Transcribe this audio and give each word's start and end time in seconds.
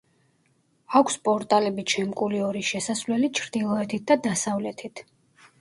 აქვს 0.99 1.17
პორტალებით 1.27 1.93
შემკული 1.97 2.41
ორი 2.47 2.63
შესასვლელი 2.71 3.29
ჩრდილოეთით 3.41 4.09
და 4.15 4.19
დასავლეთით. 4.29 5.07